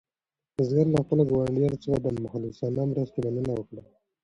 [0.55, 3.83] بزګر له خپلو ګاونډیانو څخه د مخلصانه مرستې مننه وکړه.